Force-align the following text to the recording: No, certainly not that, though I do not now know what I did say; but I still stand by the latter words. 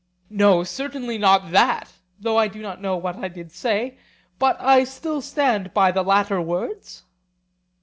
No, 0.31 0.63
certainly 0.63 1.19
not 1.19 1.51
that, 1.51 1.91
though 2.19 2.35
I 2.35 2.47
do 2.47 2.59
not 2.59 2.81
now 2.81 2.81
know 2.93 2.97
what 2.97 3.17
I 3.17 3.27
did 3.27 3.51
say; 3.51 3.99
but 4.39 4.59
I 4.59 4.83
still 4.83 5.21
stand 5.21 5.75
by 5.75 5.91
the 5.91 6.01
latter 6.01 6.41
words. 6.41 7.03